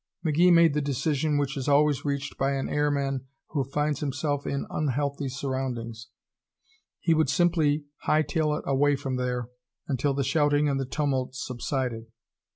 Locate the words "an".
2.53-2.67